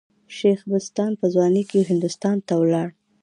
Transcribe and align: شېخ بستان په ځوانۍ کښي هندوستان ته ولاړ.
شېخ 0.35 0.59
بستان 0.71 1.11
په 1.19 1.25
ځوانۍ 1.33 1.63
کښي 1.69 1.81
هندوستان 1.91 2.37
ته 2.47 2.53
ولاړ. 2.61 2.87